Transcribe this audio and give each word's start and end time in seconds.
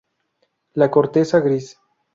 La 0.73 0.89
corteza 0.89 1.41
gris. 1.41 1.77